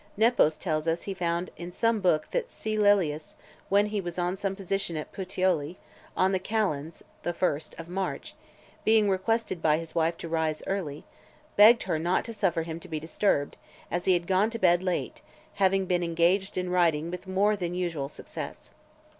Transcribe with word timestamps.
Nepos 0.17 0.57
tells 0.57 0.87
us 0.87 1.03
he 1.03 1.13
found 1.13 1.51
in 1.57 1.71
some 1.71 1.99
book 2.01 2.27
that 2.31 2.49
C. 2.49 2.75
Laelius, 2.75 3.35
when 3.69 3.85
he 3.85 4.01
was 4.01 4.17
on 4.17 4.35
some 4.35 4.53
occasion 4.53 4.97
at 4.97 5.11
Puteoli, 5.11 5.77
on 6.17 6.31
the 6.31 6.39
calends 6.39 7.03
[the 7.21 7.33
first] 7.33 7.75
of 7.77 7.87
March, 7.87 8.33
being 8.83 9.11
requested 9.11 9.61
by 9.61 9.77
his 9.77 9.93
wife 9.93 10.17
to 10.17 10.27
rise 10.27 10.63
early, 10.65 11.05
(534) 11.55 11.55
begged 11.55 11.83
her 11.83 11.99
not 11.99 12.25
to 12.25 12.33
suffer 12.33 12.63
him 12.63 12.79
to 12.79 12.87
be 12.87 12.99
disturbed, 12.99 13.57
as 13.91 14.05
he 14.05 14.13
had 14.13 14.25
gone 14.25 14.49
to 14.49 14.57
bed 14.57 14.81
late, 14.81 15.21
having 15.61 15.85
been 15.85 16.01
engaged 16.01 16.57
in 16.57 16.71
writing 16.71 17.11
with 17.11 17.27
more 17.27 17.55
than 17.55 17.75
usual 17.75 18.09
success. 18.09 18.71